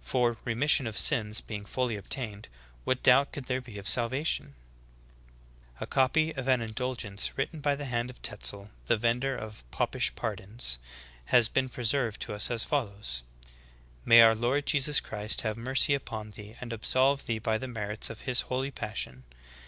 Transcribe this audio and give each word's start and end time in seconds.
For, 0.00 0.36
remission 0.44 0.86
of 0.86 0.96
sins 0.96 1.40
being 1.40 1.64
fully 1.64 1.96
obtained, 1.96 2.46
what 2.84 3.02
doubt 3.02 3.32
could 3.32 3.46
there 3.46 3.60
be 3.60 3.78
of 3.78 3.88
salvation 3.88 4.46
.'^"^ 3.88 4.46
18. 5.78 5.78
A 5.80 5.86
copy 5.88 6.32
of 6.36 6.46
an 6.46 6.60
indulgence 6.60 7.36
written 7.36 7.58
by 7.58 7.74
the 7.74 7.86
hand 7.86 8.08
of 8.08 8.22
Tetzel, 8.22 8.70
the 8.86 8.96
vendor 8.96 9.36
of 9.36 9.68
popish 9.72 10.14
pardons, 10.14 10.78
has 11.34 11.48
been 11.48 11.68
preserved 11.68 12.20
to 12.20 12.32
us 12.32 12.48
as 12.48 12.62
follows: 12.64 13.24
''May 14.06 14.22
our 14.22 14.36
Lord, 14.36 14.66
Jesus 14.66 15.00
Christ, 15.00 15.40
have 15.40 15.56
mercy 15.56 15.96
up 15.96 16.12
on 16.12 16.30
thee 16.30 16.54
and 16.60 16.72
absolve 16.72 17.26
thee 17.26 17.40
by 17.40 17.58
the 17.58 17.66
merits 17.66 18.08
of 18.08 18.20
his 18.20 18.42
most 18.42 18.48
holy 18.50 18.70
passion. 18.70 19.24